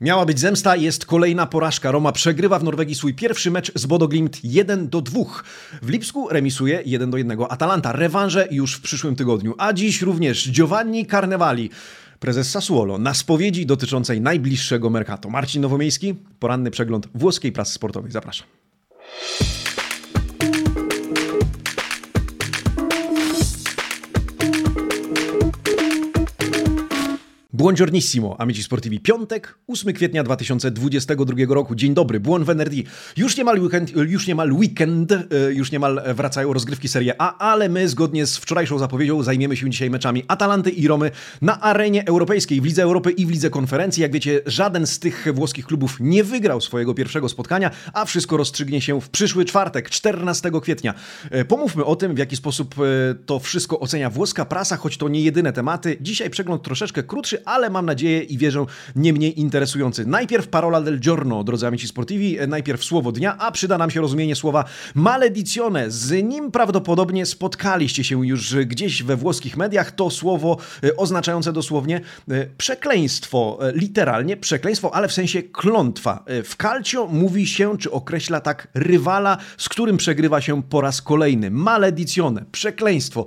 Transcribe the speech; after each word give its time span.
Miała 0.00 0.26
być 0.26 0.40
zemsta, 0.40 0.76
jest 0.76 1.06
kolejna 1.06 1.46
porażka. 1.46 1.90
Roma 1.90 2.12
przegrywa 2.12 2.58
w 2.58 2.64
Norwegii 2.64 2.94
swój 2.94 3.14
pierwszy 3.14 3.50
mecz 3.50 3.72
z 3.74 3.86
Bodo 3.86 4.08
Glimt 4.08 4.44
1 4.44 4.88
do 4.88 5.00
2. 5.00 5.20
W 5.82 5.88
Lipsku 5.88 6.28
remisuje 6.28 6.82
1 6.86 7.10
do 7.10 7.18
1 7.18 7.38
Atalanta. 7.48 7.92
Rewanże 7.92 8.48
już 8.50 8.74
w 8.74 8.80
przyszłym 8.80 9.16
tygodniu. 9.16 9.54
A 9.58 9.72
dziś 9.72 10.02
również 10.02 10.50
Giovanni 10.50 11.06
Carnevali, 11.06 11.70
prezes 12.20 12.50
Sassuolo, 12.50 12.98
na 12.98 13.14
spowiedzi 13.14 13.66
dotyczącej 13.66 14.20
najbliższego 14.20 14.90
mercato. 14.90 15.30
Marcin 15.30 15.62
Nowomiejski, 15.62 16.14
poranny 16.38 16.70
przegląd 16.70 17.08
włoskiej 17.14 17.52
prasy 17.52 17.72
sportowej. 17.72 18.10
Zapraszam. 18.10 18.46
Buongiornissimo, 27.58 28.36
amici 28.40 28.62
sportivi. 28.62 29.00
Piątek, 29.00 29.58
8 29.66 29.92
kwietnia 29.92 30.24
2022 30.24 31.34
roku. 31.54 31.74
Dzień 31.74 31.94
dobry, 31.94 32.20
buon 32.20 32.44
venerdì. 32.44 32.84
Już 33.16 33.36
niemal 33.36 33.60
weekend, 33.60 33.96
już 33.96 34.26
niemal 34.26 34.52
weekend, 34.52 35.12
e, 35.12 35.26
już 35.52 35.72
niemal 35.72 36.02
wracają 36.14 36.52
rozgrywki 36.52 36.88
Serie 36.88 37.14
A, 37.18 37.38
ale 37.38 37.68
my 37.68 37.88
zgodnie 37.88 38.26
z 38.26 38.36
wczorajszą 38.36 38.78
zapowiedzią 38.78 39.22
zajmiemy 39.22 39.56
się 39.56 39.70
dzisiaj 39.70 39.90
meczami 39.90 40.24
Atalanty 40.28 40.70
i 40.70 40.88
Romy 40.88 41.10
na 41.42 41.60
arenie 41.60 42.06
europejskiej, 42.06 42.60
w 42.60 42.64
Lidze 42.64 42.82
Europy 42.82 43.10
i 43.10 43.26
w 43.26 43.30
Lidze 43.30 43.50
Konferencji. 43.50 44.02
Jak 44.02 44.12
wiecie, 44.12 44.40
żaden 44.46 44.86
z 44.86 44.98
tych 44.98 45.26
włoskich 45.34 45.66
klubów 45.66 45.96
nie 46.00 46.24
wygrał 46.24 46.60
swojego 46.60 46.94
pierwszego 46.94 47.28
spotkania, 47.28 47.70
a 47.92 48.04
wszystko 48.04 48.36
rozstrzygnie 48.36 48.80
się 48.80 49.00
w 49.00 49.08
przyszły 49.08 49.44
czwartek, 49.44 49.90
14 49.90 50.50
kwietnia. 50.62 50.94
E, 51.30 51.44
pomówmy 51.44 51.84
o 51.84 51.96
tym, 51.96 52.14
w 52.14 52.18
jaki 52.18 52.36
sposób 52.36 52.74
e, 52.78 53.14
to 53.14 53.38
wszystko 53.38 53.80
ocenia 53.80 54.10
włoska 54.10 54.44
prasa, 54.44 54.76
choć 54.76 54.96
to 54.96 55.08
nie 55.08 55.20
jedyne 55.20 55.52
tematy. 55.52 55.96
Dzisiaj 56.00 56.30
przegląd 56.30 56.62
troszeczkę 56.62 57.02
krótszy, 57.02 57.47
ale 57.48 57.70
mam 57.70 57.86
nadzieję 57.86 58.22
i 58.22 58.38
wierzę 58.38 58.66
nie 58.96 59.12
mniej 59.12 59.40
interesujący. 59.40 60.06
Najpierw 60.06 60.48
parola 60.48 60.80
del 60.80 61.00
giorno, 61.00 61.44
drodzy 61.44 61.66
amici 61.66 61.88
sportivi, 61.88 62.36
najpierw 62.48 62.84
słowo 62.84 63.12
dnia, 63.12 63.38
a 63.38 63.52
przyda 63.52 63.78
nam 63.78 63.90
się 63.90 64.00
rozumienie 64.00 64.36
słowa 64.36 64.64
maledicione. 64.94 65.90
Z 65.90 66.24
nim 66.24 66.50
prawdopodobnie 66.50 67.26
spotkaliście 67.26 68.04
się 68.04 68.26
już 68.26 68.56
gdzieś 68.56 69.02
we 69.02 69.16
włoskich 69.16 69.56
mediach. 69.56 69.92
To 69.92 70.10
słowo 70.10 70.56
e, 70.84 70.96
oznaczające 70.96 71.52
dosłownie 71.52 72.00
e, 72.30 72.46
przekleństwo, 72.46 73.58
e, 73.60 73.72
literalnie 73.72 74.36
przekleństwo, 74.36 74.94
ale 74.94 75.08
w 75.08 75.12
sensie 75.12 75.42
klątwa. 75.42 76.24
W 76.44 76.56
calcio 76.56 77.06
mówi 77.06 77.46
się, 77.46 77.78
czy 77.78 77.90
określa 77.90 78.40
tak 78.40 78.68
rywala, 78.74 79.38
z 79.58 79.68
którym 79.68 79.96
przegrywa 79.96 80.40
się 80.40 80.62
po 80.62 80.80
raz 80.80 81.02
kolejny. 81.02 81.50
Maledicione, 81.50 82.44
przekleństwo. 82.52 83.24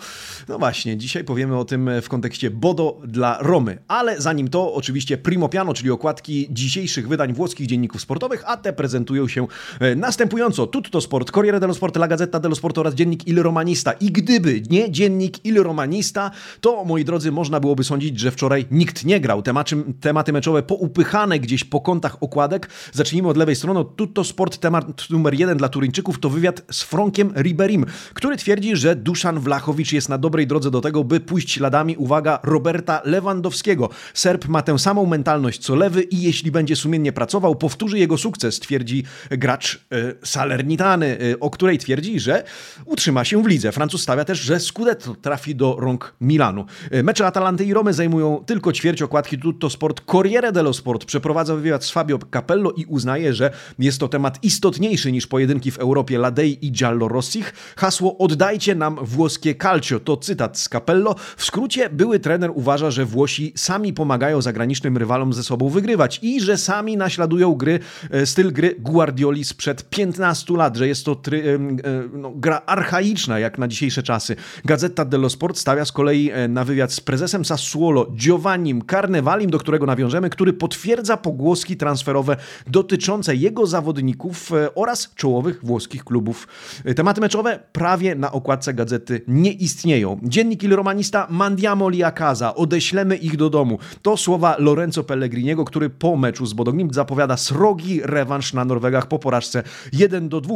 No 0.47 0.59
właśnie, 0.59 0.97
dzisiaj 0.97 1.23
powiemy 1.23 1.57
o 1.57 1.65
tym 1.65 1.89
w 2.01 2.09
kontekście 2.09 2.51
Bodo 2.51 3.01
dla 3.05 3.37
Romy, 3.41 3.77
ale 3.87 4.10
ale 4.11 4.21
zanim 4.21 4.47
to, 4.47 4.73
oczywiście 4.73 5.17
Primo 5.17 5.49
Piano, 5.49 5.73
czyli 5.73 5.91
okładki 5.91 6.47
dzisiejszych 6.49 7.07
wydań 7.07 7.33
włoskich 7.33 7.67
dzienników 7.67 8.01
sportowych, 8.01 8.43
a 8.45 8.57
te 8.57 8.73
prezentują 8.73 9.27
się 9.27 9.47
e, 9.79 9.95
następująco. 9.95 10.67
Tutto 10.67 11.01
Sport, 11.01 11.31
Corriere 11.31 11.59
dello 11.59 11.73
Sport, 11.73 11.95
La 11.95 12.07
Gazzetta 12.07 12.39
dello 12.39 12.55
Sport 12.55 12.77
oraz 12.77 12.93
dziennik 12.93 13.27
Il 13.27 13.41
Romanista. 13.41 13.91
I 13.91 14.11
gdyby 14.11 14.61
nie 14.69 14.91
dziennik 14.91 15.45
Il 15.45 15.63
Romanista, 15.63 16.31
to 16.61 16.85
moi 16.85 17.05
drodzy, 17.05 17.31
można 17.31 17.59
byłoby 17.59 17.83
sądzić, 17.83 18.19
że 18.19 18.31
wczoraj 18.31 18.65
nikt 18.71 19.05
nie 19.05 19.19
grał. 19.19 19.41
Tematy, 19.41 19.75
tematy 20.01 20.33
meczowe 20.33 20.63
poupychane 20.63 21.39
gdzieś 21.39 21.63
po 21.63 21.81
kątach 21.81 22.23
okładek. 22.23 22.69
Zacznijmy 22.93 23.27
od 23.27 23.37
lewej 23.37 23.55
strony. 23.55 23.85
Tutto 23.95 24.23
Sport, 24.23 24.57
temat 24.57 25.09
numer 25.09 25.33
jeden 25.33 25.57
dla 25.57 25.69
Turyńczyków 25.69 26.19
to 26.19 26.29
wywiad 26.29 26.61
z 26.71 26.81
Frankiem 26.81 27.33
Riberim, 27.35 27.85
który 28.13 28.37
twierdzi, 28.37 28.75
że 28.75 28.95
Duszan 28.95 29.39
Wlachowicz 29.39 29.91
jest 29.93 30.09
na 30.09 30.17
dobrej 30.17 30.47
drodze 30.47 30.71
do 30.71 30.81
tego, 30.81 31.03
by 31.03 31.19
pójść 31.19 31.51
śladami, 31.51 31.97
uwaga, 31.97 32.39
Roberta 32.43 33.01
Lewandowskiego. 33.05 33.89
Serb 34.13 34.47
ma 34.47 34.61
tę 34.61 34.79
samą 34.79 35.05
mentalność 35.05 35.61
co 35.61 35.75
lewy 35.75 36.01
i 36.01 36.21
jeśli 36.21 36.51
będzie 36.51 36.75
sumiennie 36.75 37.13
pracował, 37.13 37.55
powtórzy 37.55 37.99
jego 37.99 38.17
sukces, 38.17 38.59
twierdzi 38.59 39.03
gracz 39.29 39.85
e, 39.91 40.13
Salernitany, 40.23 41.17
e, 41.33 41.39
o 41.39 41.49
której 41.49 41.77
twierdzi, 41.77 42.19
że 42.19 42.43
utrzyma 42.85 43.25
się 43.25 43.43
w 43.43 43.47
lidze. 43.47 43.71
Francuz 43.71 44.01
stawia 44.01 44.25
też, 44.25 44.39
że 44.39 44.59
Scudetto 44.59 45.15
trafi 45.15 45.55
do 45.55 45.75
rąk 45.79 46.13
Milanu. 46.21 46.65
E, 46.91 47.03
mecze 47.03 47.27
Atalanty 47.27 47.65
i 47.65 47.73
Romy 47.73 47.93
zajmują 47.93 48.43
tylko 48.45 48.73
ćwierć 48.73 49.01
okładki 49.01 49.37
Tutto 49.37 49.69
Sport. 49.69 50.01
Corriere 50.05 50.51
dello 50.51 50.73
Sport 50.73 51.05
przeprowadza 51.05 51.55
wywiad 51.55 51.85
z 51.85 51.91
Fabio 51.91 52.19
Capello 52.33 52.71
i 52.71 52.85
uznaje, 52.85 53.33
że 53.33 53.51
jest 53.79 53.99
to 53.99 54.07
temat 54.07 54.43
istotniejszy 54.43 55.11
niż 55.11 55.27
pojedynki 55.27 55.71
w 55.71 55.79
Europie 55.79 56.17
Ladei 56.17 56.57
i 56.65 56.71
Giallo 56.71 57.07
Rossich. 57.07 57.53
Hasło 57.75 58.17
oddajcie 58.17 58.75
nam 58.75 58.97
włoskie 59.01 59.55
calcio 59.55 59.99
to 59.99 60.17
cytat 60.17 60.59
z 60.59 60.69
Capello. 60.69 61.15
W 61.37 61.45
skrócie 61.45 61.89
były 61.89 62.19
trener 62.19 62.51
uważa, 62.53 62.91
że 62.91 63.05
Włosi 63.05 63.53
sami 63.55 63.80
pomagają 63.89 64.41
zagranicznym 64.41 64.97
rywalom 64.97 65.33
ze 65.33 65.43
sobą 65.43 65.69
wygrywać 65.69 66.19
i 66.21 66.41
że 66.41 66.57
sami 66.57 66.97
naśladują 66.97 67.53
gry, 67.53 67.79
e, 68.11 68.25
styl 68.25 68.53
gry 68.53 68.75
Guardioli 68.79 69.43
sprzed 69.43 69.89
15 69.89 70.57
lat, 70.57 70.77
że 70.77 70.87
jest 70.87 71.05
to 71.05 71.15
try, 71.15 71.43
e, 71.43 72.17
no, 72.17 72.31
gra 72.35 72.61
archaiczna 72.65 73.39
jak 73.39 73.57
na 73.57 73.67
dzisiejsze 73.67 74.03
czasy. 74.03 74.35
Gazeta 74.65 75.05
dello 75.05 75.29
Sport 75.29 75.57
stawia 75.57 75.85
z 75.85 75.91
kolei 75.91 76.31
e, 76.31 76.47
na 76.47 76.63
wywiad 76.63 76.93
z 76.93 76.99
prezesem 76.99 77.45
Sassuolo 77.45 78.05
Giovannim 78.15 78.81
Carnevalim, 78.91 79.49
do 79.49 79.59
którego 79.59 79.85
nawiążemy, 79.85 80.29
który 80.29 80.53
potwierdza 80.53 81.17
pogłoski 81.17 81.77
transferowe 81.77 82.37
dotyczące 82.67 83.35
jego 83.35 83.67
zawodników 83.67 84.51
oraz 84.75 85.13
czołowych 85.15 85.59
włoskich 85.63 86.03
klubów. 86.03 86.47
Tematy 86.95 87.21
meczowe 87.21 87.59
prawie 87.71 88.15
na 88.15 88.31
okładce 88.31 88.73
gazety 88.73 89.21
nie 89.27 89.51
istnieją. 89.51 90.19
Dziennik 90.23 90.63
Il 90.63 90.75
Romanista 90.75 91.27
Mandiamo 91.29 91.89
li 91.89 92.03
a 92.03 92.11
casa, 92.11 92.55
odeślemy 92.55 93.15
ich 93.15 93.37
do 93.37 93.49
domu. 93.49 93.70
To 94.01 94.17
słowa 94.17 94.55
Lorenzo 94.59 95.03
Pellegriniego, 95.03 95.65
który 95.65 95.89
po 95.89 96.17
meczu 96.17 96.45
z 96.45 96.53
Bodoglimt 96.53 96.95
zapowiada 96.95 97.37
srogi 97.37 98.01
rewanż 98.03 98.53
na 98.53 98.65
Norwegach 98.65 99.07
po 99.07 99.19
porażce 99.19 99.63
1 99.93 100.29
do 100.29 100.41
2 100.41 100.55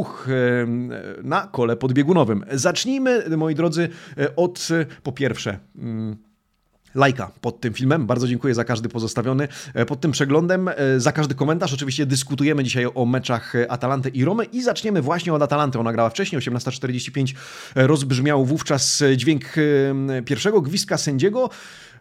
na 1.22 1.40
kole 1.46 1.76
podbiegunowym. 1.76 2.44
Zacznijmy, 2.52 3.36
moi 3.36 3.54
drodzy, 3.54 3.88
e, 4.18 4.36
od 4.36 4.68
e, 4.70 4.86
po 5.02 5.12
pierwsze 5.12 5.58
mm, 5.78 6.16
lajka 6.94 7.30
pod 7.40 7.60
tym 7.60 7.74
filmem. 7.74 8.06
Bardzo 8.06 8.28
dziękuję 8.28 8.54
za 8.54 8.64
każdy 8.64 8.88
pozostawiony 8.88 9.48
e, 9.74 9.86
pod 9.86 10.00
tym 10.00 10.12
przeglądem, 10.12 10.70
za 10.96 11.12
każdy 11.12 11.34
komentarz. 11.34 11.72
Oczywiście 11.72 12.06
dyskutujemy 12.06 12.64
dzisiaj 12.64 12.86
o 12.94 13.06
meczach 13.06 13.52
Atalanty 13.68 14.08
i 14.08 14.24
Romy 14.24 14.44
i 14.44 14.62
zaczniemy 14.62 15.02
właśnie 15.02 15.34
od 15.34 15.42
Atalanty. 15.42 15.78
Ona 15.78 15.92
grała 15.92 16.10
wcześniej, 16.10 16.42
18.45 16.42 17.34
rozbrzmiał 17.74 18.44
wówczas 18.44 19.02
dźwięk 19.16 19.44
pierwszego 20.24 20.60
gwizdka 20.60 20.98
sędziego 20.98 21.50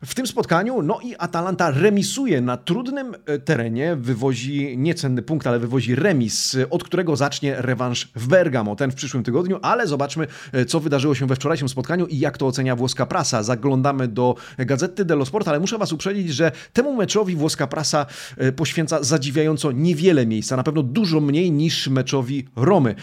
w 0.06 0.16
tym 0.16 0.28
spotkaniu. 0.28 0.82
No 0.82 1.00
i 1.04 1.16
Atalanta 1.16 1.72
remisuje 1.72 2.42
na 2.42 2.58
trudnym 2.58 3.16
e, 3.26 3.40
terenie, 3.40 3.96
wywozi 3.96 4.78
niecenny 4.78 5.22
punkt, 5.22 5.48
ale 5.48 5.60
wywozi 5.60 5.96
remis, 5.96 6.58
od 6.70 6.84
którego 6.84 7.16
zacznie 7.16 7.56
rewanż 7.58 8.10
w 8.16 8.28
Bergamo, 8.28 8.76
ten 8.76 8.92
w 8.92 8.96
przyszłym 8.96 9.24
tygodniu, 9.24 9.60
ale 9.62 9.88
zobaczmy, 9.88 10.28
e, 10.52 10.66
co 10.66 10.80
wydarzyło 10.80 11.16
się 11.16 11.28
we 11.28 11.36
wczorajszym 11.36 11.70
spotkaniu 11.70 12.08
i 12.08 12.20
jak 12.20 12.38
to 12.38 12.48
ocenia 12.48 12.76
włoska 12.76 13.06
prasa. 13.06 13.44
Zaglądamy 13.44 14.08
do 14.08 14.36
Gazety 14.58 15.06
dello 15.06 15.26
Sport, 15.26 15.48
ale 15.48 15.60
muszę 15.60 15.78
Was 15.78 15.94
uprzedzić, 15.94 16.34
że 16.34 16.52
temu 16.74 16.96
meczowi 16.96 17.36
włoska 17.36 17.68
prasa 17.68 18.06
e, 18.38 18.52
poświęca 18.52 19.04
zadziwiająco 19.04 19.72
niewiele 19.72 20.26
miejsca, 20.26 20.58
na 20.58 20.64
pewno 20.64 20.84
dużo 20.84 21.22
mniej 21.22 21.52
niż 21.52 21.88
meczowi 21.88 22.48
Romy 22.56 22.96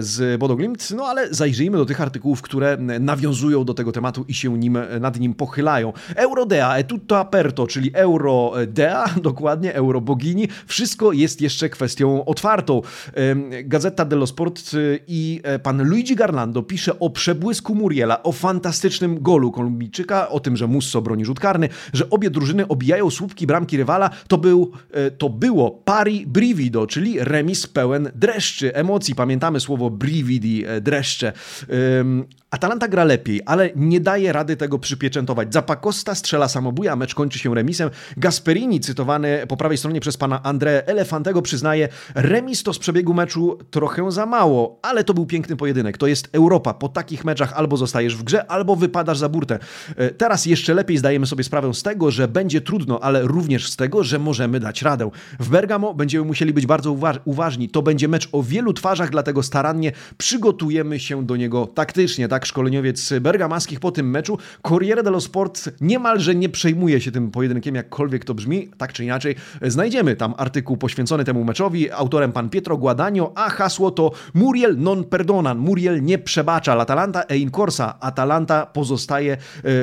z 0.00 0.40
Bodo 0.40 0.56
Glimt, 0.56 0.90
no 0.90 1.04
ale 1.04 1.34
zajrzyjmy 1.34 1.78
do 1.78 1.86
tych 1.86 2.00
artykułów, 2.00 2.42
które 2.42 2.76
nawiązują 3.00 3.64
do 3.64 3.74
tego 3.74 3.92
tematu 3.92 4.24
i 4.28 4.34
się 4.34 4.58
nim, 4.58 4.78
nad 5.00 5.20
nim 5.20 5.34
pochylają. 5.34 5.92
Eurodea 6.18 6.76
è 6.76 6.86
tutto 6.86 7.16
aperto, 7.16 7.66
czyli 7.66 7.90
Eurodea, 7.94 9.04
dokładnie, 9.30 9.74
Eurobogini. 9.74 10.48
Wszystko 10.66 11.12
jest 11.12 11.40
jeszcze 11.40 11.68
kwestią 11.68 12.24
otwartą. 12.24 12.82
Gazeta 13.64 14.04
dello 14.04 14.26
Sport 14.26 14.74
y, 14.74 15.00
i 15.06 15.40
e, 15.42 15.58
pan 15.58 15.82
Luigi 15.82 16.16
Garlando 16.16 16.62
pisze 16.62 16.98
o 16.98 17.10
przebłysku 17.10 17.74
Muriela, 17.74 18.22
o 18.22 18.32
fantastycznym 18.32 19.22
golu 19.22 19.52
Kolumbijczyka, 19.52 20.28
o 20.28 20.40
tym, 20.40 20.56
że 20.56 20.66
Musso 20.66 21.02
broni 21.02 21.24
rzut 21.24 21.40
karny, 21.40 21.68
że 21.92 22.10
obie 22.10 22.30
drużyny 22.30 22.68
obijają 22.68 23.10
słupki 23.10 23.46
bramki 23.46 23.76
rywala. 23.76 24.10
To, 24.28 24.38
był, 24.38 24.72
e, 24.90 25.10
to 25.10 25.28
było 25.28 25.70
pari 25.70 26.26
brivido, 26.26 26.86
czyli 26.86 27.16
remis 27.20 27.66
pełen 27.66 28.10
dreszczy, 28.14 28.74
emocji. 28.74 29.14
Pamiętamy 29.14 29.60
słowo 29.60 29.90
brividi, 29.90 30.64
e, 30.66 30.80
dreszcze. 30.80 31.32
Atalanta 32.50 32.88
gra 32.88 33.04
lepiej, 33.04 33.40
ale 33.46 33.70
nie 33.76 34.00
daje 34.00 34.32
rady 34.32 34.56
tego 34.56 34.78
przypieczętować. 34.78 35.52
Zapakosta 35.52 36.14
strzela 36.14 36.48
samobuja, 36.48 36.96
mecz 36.96 37.14
kończy 37.14 37.38
się 37.38 37.54
remisem. 37.54 37.90
Gasperini, 38.16 38.80
cytowany 38.80 39.46
po 39.48 39.56
prawej 39.56 39.78
stronie 39.78 40.00
przez 40.00 40.16
pana 40.16 40.40
André 40.44 40.82
Elefantego, 40.86 41.42
przyznaje, 41.42 41.88
remis 42.14 42.62
to 42.62 42.72
z 42.72 42.78
przebiegu 42.78 43.14
meczu 43.14 43.58
trochę 43.70 44.12
za 44.12 44.26
mało, 44.26 44.78
ale 44.82 45.04
to 45.04 45.14
był 45.14 45.26
piękny 45.26 45.56
pojedynek. 45.56 45.98
To 45.98 46.06
jest 46.06 46.28
Europa. 46.32 46.74
Po 46.74 46.88
takich 46.88 47.24
meczach 47.24 47.52
albo 47.52 47.76
zostajesz 47.76 48.16
w 48.16 48.22
grze, 48.22 48.50
albo 48.50 48.76
wypadasz 48.76 49.18
za 49.18 49.28
burtę. 49.28 49.58
E, 49.96 50.10
teraz 50.10 50.46
jeszcze 50.46 50.74
lepiej 50.74 50.98
zdajemy 50.98 51.26
sobie 51.26 51.44
sprawę 51.44 51.74
z 51.74 51.82
tego, 51.82 52.10
że 52.10 52.28
będzie 52.28 52.60
trudno, 52.60 53.00
ale 53.00 53.22
również 53.22 53.70
z 53.70 53.76
tego, 53.76 54.04
że 54.04 54.18
możemy 54.18 54.60
dać 54.60 54.82
radę. 54.82 55.10
W 55.40 55.48
Bergamo 55.48 55.94
będziemy 55.94 56.24
musieli 56.24 56.52
być 56.52 56.66
bardzo 56.66 56.92
uważ 56.92 57.16
uważni. 57.24 57.68
To 57.68 57.82
będzie 57.82 58.08
mecz 58.08 58.28
o 58.32 58.42
wielu 58.42 58.72
twarzach, 58.72 59.10
dlatego 59.10 59.42
starannie 59.42 59.92
przygotujemy 60.18 61.00
się 61.00 61.26
do 61.26 61.36
niego 61.36 61.66
taktycznie. 61.66 62.28
Tak 62.28 62.37
tak 62.38 62.46
szkoleniowiec 62.46 63.12
bergamaskich 63.20 63.80
po 63.80 63.90
tym 63.90 64.10
meczu. 64.10 64.38
Corriere 64.62 65.02
dello 65.02 65.20
Sport 65.20 65.68
niemalże 65.80 66.34
nie 66.34 66.48
przejmuje 66.48 67.00
się 67.00 67.12
tym 67.12 67.30
pojedynkiem, 67.30 67.74
jakkolwiek 67.74 68.24
to 68.24 68.34
brzmi, 68.34 68.70
tak 68.78 68.92
czy 68.92 69.04
inaczej. 69.04 69.34
Znajdziemy 69.62 70.16
tam 70.16 70.34
artykuł 70.36 70.76
poświęcony 70.76 71.24
temu 71.24 71.44
meczowi, 71.44 71.90
autorem 71.90 72.32
pan 72.32 72.50
Pietro 72.50 72.76
Guadagno, 72.76 73.32
a 73.34 73.50
hasło 73.50 73.90
to 73.90 74.10
Muriel 74.34 74.78
non 74.78 75.04
perdonan, 75.04 75.58
Muriel 75.58 76.02
nie 76.02 76.18
przebacza, 76.18 76.74
l'Atalanta 76.74 77.22
e 77.28 77.36
in 77.38 77.50
corsa, 77.50 78.00
Atalanta 78.00 78.66
pozostaje 78.66 79.36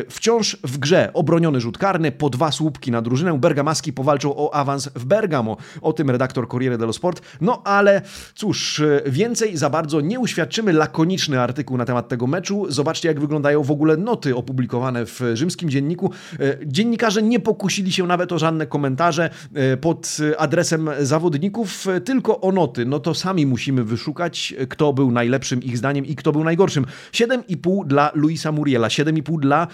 wciąż 0.10 0.58
w 0.63 0.78
grze. 0.78 1.10
Obroniony 1.13 1.62
rzut 1.62 1.78
karny, 1.78 2.12
po 2.12 2.30
dwa 2.30 2.51
słupki 2.51 2.92
na 2.92 3.01
drużynę, 3.01 3.40
bergamaski 3.40 3.94
powalczą 3.94 4.36
o 4.36 4.54
awans 4.54 4.90
w 4.96 5.06
Bergamo. 5.06 5.58
O 5.81 5.94
tym 5.94 6.10
redaktor 6.10 6.48
Corriere 6.48 6.78
dello 6.78 6.94
Sport. 6.94 7.22
No 7.42 7.62
ale 7.63 8.01
cóż, 8.36 8.81
więcej 9.06 9.58
za 9.58 9.69
bardzo 9.69 10.01
nie 10.01 10.19
uświadczymy. 10.19 10.74
Lakoniczny 10.74 11.42
artykuł 11.42 11.78
na 11.78 11.86
temat 11.86 12.08
tego 12.08 12.28
meczu. 12.28 12.45
Zobaczcie, 12.70 13.08
jak 13.08 13.20
wyglądają 13.20 13.64
w 13.64 13.72
ogóle 13.72 13.98
noty 13.98 14.36
opublikowane 14.36 15.06
w 15.06 15.22
rzymskim 15.34 15.70
dzienniku. 15.70 16.12
E, 16.40 16.58
dziennikarze 16.66 17.22
nie 17.22 17.40
pokusili 17.40 17.92
się 17.92 18.08
nawet 18.08 18.32
o 18.32 18.40
żadne 18.40 18.68
komentarze 18.68 19.30
e, 19.54 19.78
pod 19.78 20.18
adresem 20.38 20.90
zawodników, 21.02 21.88
e, 21.88 22.02
tylko 22.02 22.42
o 22.42 22.52
noty. 22.52 22.86
No 22.86 23.00
to 23.00 23.14
sami 23.14 23.46
musimy 23.46 23.84
wyszukać, 23.84 24.54
kto 24.70 24.94
był 24.94 25.12
najlepszym 25.12 25.64
ich 25.64 25.78
zdaniem 25.78 26.06
i 26.06 26.16
kto 26.16 26.32
był 26.32 26.44
najgorszym. 26.44 26.86
7,5 27.12 27.88
dla 27.88 28.12
Luisa 28.16 28.52
Muriela, 28.52 28.88
7,5 28.88 29.40
dla 29.40 29.68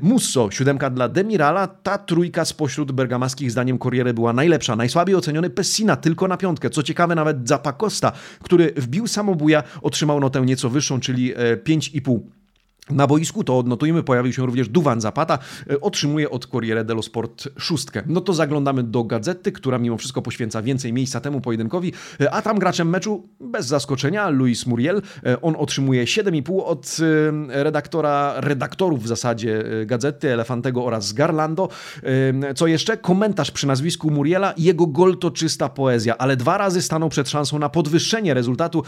Musso, 0.00 0.50
7 0.50 0.78
dla 0.94 1.08
Demirala. 1.08 1.66
Ta 1.66 1.98
trójka 1.98 2.44
spośród 2.44 2.92
bergamaskich 2.92 3.50
zdaniem 3.50 3.78
Corriere 3.78 4.14
była 4.14 4.32
najlepsza. 4.32 4.76
Najsłabiej 4.76 5.16
oceniony 5.16 5.50
Pessina, 5.50 5.96
tylko 5.96 6.28
na 6.28 6.36
piątkę. 6.36 6.70
Co 6.70 6.82
ciekawe, 6.82 7.14
nawet 7.14 7.48
Zapacosta, 7.48 8.12
który 8.42 8.72
wbił 8.76 9.06
samobuja, 9.06 9.62
otrzymał 9.82 10.20
notę 10.20 10.40
nieco 10.40 10.70
wyższą, 10.70 11.00
czyli 11.00 11.34
5,5. 11.34 12.15
Na 12.90 13.06
boisku, 13.06 13.44
to 13.44 13.58
odnotujmy, 13.58 14.02
pojawił 14.02 14.32
się 14.32 14.46
również 14.46 14.68
Duwan 14.68 15.00
Zapata, 15.00 15.38
e, 15.70 15.80
otrzymuje 15.80 16.30
od 16.30 16.46
Corriere 16.46 16.84
dello 16.84 17.02
Sport 17.02 17.48
szóstkę. 17.58 18.02
No 18.06 18.20
to 18.20 18.34
zaglądamy 18.34 18.82
do 18.82 19.04
gazety, 19.04 19.52
która 19.52 19.78
mimo 19.78 19.96
wszystko 19.96 20.22
poświęca 20.22 20.62
więcej 20.62 20.92
miejsca 20.92 21.20
temu 21.20 21.40
pojedynkowi, 21.40 21.92
e, 22.20 22.30
a 22.30 22.42
tam 22.42 22.58
graczem 22.58 22.88
meczu, 22.88 23.28
bez 23.40 23.66
zaskoczenia, 23.66 24.28
Luis 24.28 24.66
Muriel. 24.66 25.02
E, 25.26 25.42
on 25.42 25.56
otrzymuje 25.58 26.06
7,5 26.06 26.64
od 26.64 26.96
redaktora, 27.48 28.34
redaktorów 28.36 29.02
w 29.02 29.06
zasadzie 29.06 29.64
gazety, 29.86 30.32
Elefantego 30.32 30.84
oraz 30.84 31.12
Garlando. 31.12 31.68
Co 32.56 32.66
jeszcze? 32.66 32.96
Komentarz 32.96 33.50
przy 33.50 33.66
nazwisku 33.66 34.10
Muriela. 34.10 34.54
Jego 34.56 34.86
gol 34.86 35.18
to 35.18 35.30
czysta 35.30 35.68
poezja, 35.68 36.18
ale 36.18 36.36
dwa 36.36 36.58
razy 36.58 36.82
stanął 36.82 37.08
przed 37.08 37.28
szansą 37.28 37.58
na 37.58 37.68
podwyższenie 37.68 38.34
rezultatu 38.34 38.82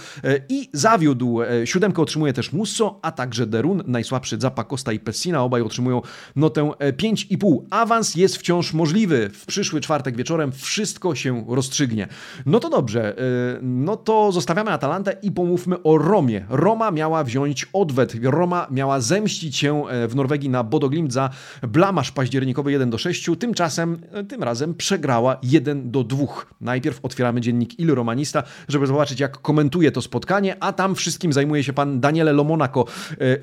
i 0.48 0.68
zawiódł. 0.72 1.38
Siódemkę 1.64 2.02
otrzymuje 2.02 2.32
też 2.32 2.52
Musso, 2.52 2.98
a 3.02 3.12
także 3.12 3.46
Derun 3.46 3.82
najsłabszy 3.88 4.40
Zappa 4.40 4.64
Costa 4.64 4.92
i 4.92 4.98
Pessina. 4.98 5.42
Obaj 5.42 5.62
otrzymują 5.62 6.02
notę 6.36 6.62
5,5. 6.62 7.56
E, 7.56 7.66
Awans 7.70 8.14
jest 8.14 8.36
wciąż 8.36 8.72
możliwy. 8.72 9.30
W 9.32 9.46
przyszły 9.46 9.80
czwartek 9.80 10.16
wieczorem 10.16 10.52
wszystko 10.52 11.14
się 11.14 11.44
rozstrzygnie. 11.48 12.08
No 12.46 12.60
to 12.60 12.70
dobrze. 12.70 13.18
E, 13.18 13.22
no 13.62 13.96
to 13.96 14.32
zostawiamy 14.32 14.70
Atalantę 14.70 15.16
i 15.22 15.32
pomówmy 15.32 15.82
o 15.82 15.98
Romie. 15.98 16.46
Roma 16.48 16.90
miała 16.90 17.24
wziąć 17.24 17.66
odwet. 17.72 18.14
Roma 18.22 18.66
miała 18.70 19.00
zemścić 19.00 19.56
się 19.56 19.88
e, 19.88 20.08
w 20.08 20.16
Norwegii 20.16 20.48
na 20.48 20.64
Bodo 20.64 20.88
Glimt 20.88 21.12
za 21.12 21.30
blamasz 21.62 22.12
październikowy 22.12 22.72
1 22.72 22.90
do 22.90 22.98
6. 22.98 23.30
Tymczasem, 23.38 23.98
tym 24.28 24.42
razem 24.42 24.74
przegrała 24.74 25.36
1 25.42 25.90
do 25.90 26.04
2. 26.04 26.26
Najpierw 26.60 27.04
otwieramy 27.04 27.40
dziennik 27.40 27.78
Il 27.80 27.94
Romanista, 27.94 28.42
żeby 28.68 28.86
zobaczyć 28.86 29.20
jak 29.20 29.38
komentuje 29.38 29.92
to 29.92 30.02
spotkanie, 30.02 30.56
a 30.60 30.72
tam 30.72 30.94
wszystkim 30.94 31.32
zajmuje 31.32 31.64
się 31.64 31.72
pan 31.72 32.00
Daniele 32.00 32.32
Lomonaco. 32.32 32.84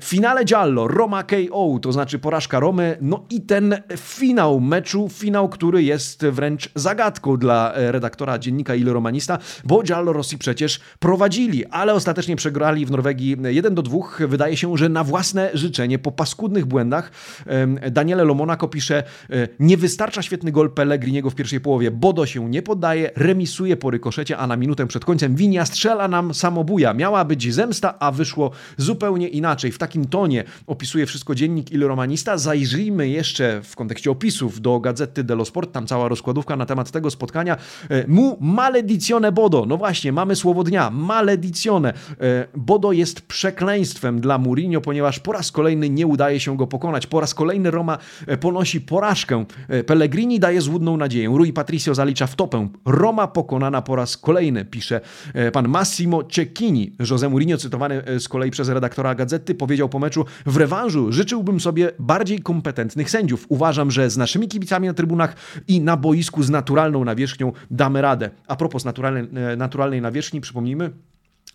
Finale 0.00 0.35
finale 0.36 0.44
Giallo, 0.44 0.88
Roma 0.88 1.22
KO, 1.22 1.78
to 1.82 1.92
znaczy 1.92 2.18
porażka 2.18 2.60
Romy, 2.60 2.98
no 3.00 3.24
i 3.30 3.40
ten 3.40 3.82
finał 3.96 4.60
meczu, 4.60 5.08
finał, 5.08 5.48
który 5.48 5.82
jest 5.82 6.26
wręcz 6.26 6.70
zagadką 6.74 7.36
dla 7.36 7.74
e, 7.74 7.92
redaktora 7.92 8.38
dziennika 8.38 8.74
Il 8.74 8.88
Romanista, 8.88 9.38
bo 9.64 9.82
Giallo 9.82 10.12
Rossi 10.12 10.38
przecież 10.38 10.80
prowadzili, 10.98 11.66
ale 11.66 11.94
ostatecznie 11.94 12.36
przegrali 12.36 12.86
w 12.86 12.90
Norwegii 12.90 13.36
1 13.44 13.74
do 13.74 13.82
2. 13.82 13.98
Wydaje 14.28 14.56
się, 14.56 14.76
że 14.76 14.88
na 14.88 15.04
własne 15.04 15.50
życzenie, 15.54 15.98
po 15.98 16.12
paskudnych 16.12 16.66
błędach, 16.66 17.10
Daniele 17.90 18.24
Lomonaco 18.24 18.68
pisze, 18.68 19.02
e, 19.30 19.48
nie 19.60 19.76
wystarcza 19.76 20.22
świetny 20.22 20.52
gol 20.52 20.70
Pellegriniego 20.70 21.30
w 21.30 21.34
pierwszej 21.34 21.60
połowie, 21.60 21.90
Bodo 21.90 22.26
się 22.26 22.50
nie 22.50 22.62
poddaje, 22.62 23.10
remisuje 23.16 23.76
po 23.76 23.90
rykoszecie, 23.90 24.38
a 24.38 24.46
na 24.46 24.56
minutę 24.56 24.86
przed 24.86 25.04
końcem 25.04 25.34
Winia 25.36 25.64
strzela 25.64 26.08
nam 26.08 26.34
samobuja. 26.34 26.94
Miała 26.94 27.24
być 27.24 27.54
zemsta, 27.54 27.98
a 27.98 28.12
wyszło 28.12 28.50
zupełnie 28.76 29.28
inaczej. 29.28 29.72
W 29.72 29.78
takim 29.78 30.04
tonie 30.04 30.25
stronie 30.26 30.44
opisuje 30.66 31.06
wszystko 31.06 31.34
dziennik 31.34 31.72
Il 31.72 31.84
Romanista. 31.84 32.38
Zajrzyjmy 32.38 33.08
jeszcze 33.08 33.60
w 33.62 33.76
kontekście 33.76 34.10
opisów 34.10 34.60
do 34.60 34.80
Gazety 34.80 35.24
dello 35.24 35.44
Sport, 35.44 35.72
tam 35.72 35.86
cała 35.86 36.08
rozkładówka 36.08 36.56
na 36.56 36.66
temat 36.66 36.90
tego 36.90 37.10
spotkania. 37.10 37.56
E, 37.90 38.06
mu 38.08 38.38
maledizione 38.40 39.32
Bodo. 39.32 39.66
No 39.66 39.76
właśnie, 39.76 40.12
mamy 40.12 40.36
słowo 40.36 40.64
dnia. 40.64 40.90
Maledizione. 40.90 41.92
E, 42.20 42.46
Bodo 42.56 42.92
jest 42.92 43.20
przekleństwem 43.20 44.20
dla 44.20 44.38
Mourinho, 44.38 44.80
ponieważ 44.80 45.18
po 45.18 45.32
raz 45.32 45.52
kolejny 45.52 45.90
nie 45.90 46.06
udaje 46.06 46.40
się 46.40 46.56
go 46.56 46.66
pokonać. 46.66 47.06
Po 47.06 47.20
raz 47.20 47.34
kolejny 47.34 47.70
Roma 47.70 47.98
e, 48.26 48.36
ponosi 48.36 48.80
porażkę. 48.80 49.44
Pellegrini 49.86 50.40
daje 50.40 50.60
złudną 50.60 50.96
nadzieję. 50.96 51.28
Rui 51.28 51.52
Patricio 51.52 51.94
zalicza 51.94 52.26
w 52.26 52.36
topę. 52.36 52.68
Roma 52.84 53.28
pokonana 53.28 53.82
po 53.82 53.96
raz 53.96 54.16
kolejny, 54.16 54.64
pisze 54.64 55.00
pan 55.52 55.68
Massimo 55.68 56.24
Cecchini. 56.24 56.92
José 57.00 57.30
Mourinho, 57.30 57.58
cytowany 57.58 58.02
z 58.18 58.28
kolei 58.28 58.50
przez 58.50 58.68
redaktora 58.68 59.14
Gazety, 59.14 59.54
powiedział 59.54 59.88
po 59.88 59.98
meczu, 59.98 60.15
meczu. 60.16 60.32
W 60.46 60.56
rewanżu 60.56 61.12
życzyłbym 61.12 61.60
sobie 61.60 61.90
bardziej 61.98 62.38
kompetentnych 62.38 63.10
sędziów. 63.10 63.46
Uważam, 63.48 63.90
że 63.90 64.10
z 64.10 64.16
naszymi 64.16 64.48
kibicami 64.48 64.88
na 64.88 64.94
trybunach 64.94 65.36
i 65.68 65.80
na 65.80 65.96
boisku 65.96 66.42
z 66.42 66.50
naturalną 66.50 67.04
nawierzchnią 67.04 67.52
damy 67.70 68.02
radę. 68.02 68.30
A 68.46 68.56
propos 68.56 68.84
naturalnej, 68.84 69.28
e, 69.52 69.56
naturalnej 69.56 70.02
nawierzchni, 70.02 70.40
przypomnijmy, 70.40 70.90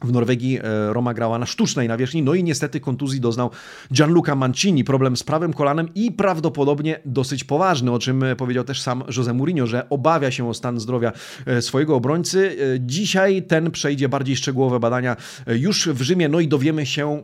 w 0.04 0.12
Norwegii 0.12 0.60
e, 0.60 0.94
Roma 0.94 1.14
grała 1.14 1.40
na 1.40 1.46
sztucznej 1.46 1.88
nawierzchni, 1.88 2.22
no 2.22 2.34
i 2.34 2.44
niestety 2.44 2.80
kontuzji 2.80 3.22
doznał 3.22 3.52
Gianluca 3.94 4.36
Mancini, 4.36 4.84
problem 4.84 5.18
z 5.18 5.24
prawym 5.24 5.54
kolanem 5.54 5.90
i 5.96 6.12
prawdopodobnie 6.12 7.00
dosyć 7.06 7.44
poważny, 7.44 7.92
o 7.92 8.00
czym 8.00 8.26
powiedział 8.38 8.64
też 8.64 8.82
sam 8.82 9.04
Jose 9.18 9.34
Mourinho, 9.34 9.68
że 9.68 9.90
obawia 9.90 10.32
się 10.32 10.50
o 10.50 10.54
stan 10.54 10.80
zdrowia 10.80 11.12
e, 11.46 11.62
swojego 11.62 11.96
obrońcy. 11.96 12.58
E, 12.76 12.80
dzisiaj 12.80 13.44
ten 13.44 13.72
przejdzie 13.72 14.10
bardziej 14.10 14.36
szczegółowe 14.36 14.80
badania 14.80 15.16
już 15.48 15.90
w 15.90 16.02
Rzymie, 16.02 16.30
no 16.30 16.40
i 16.40 16.48
dowiemy 16.48 16.86
się, 16.86 17.24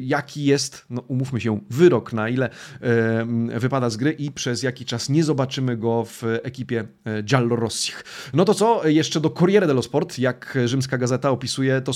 jaki 0.00 0.44
jest, 0.44 0.86
no 0.90 1.02
umówmy 1.08 1.40
się, 1.40 1.60
wyrok, 1.70 2.12
na 2.12 2.28
ile 2.28 2.50
wypada 3.56 3.90
z 3.90 3.96
gry 3.96 4.12
i 4.12 4.30
przez 4.30 4.62
jaki 4.62 4.84
czas 4.84 5.08
nie 5.08 5.24
zobaczymy 5.24 5.76
go 5.76 6.04
w 6.04 6.22
ekipie 6.42 6.84
Giallorossich. 7.22 8.04
No 8.34 8.44
to 8.44 8.54
co, 8.54 8.88
jeszcze 8.88 9.20
do 9.20 9.30
Corriere 9.30 9.66
dello 9.66 9.82
Sport, 9.82 10.18
jak 10.18 10.58
rzymska 10.64 10.98
gazeta 10.98 11.30
opisuje 11.30 11.80
to 11.80 11.92